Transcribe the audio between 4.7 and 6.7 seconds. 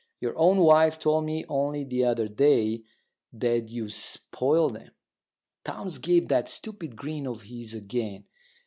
'em." Townes gave that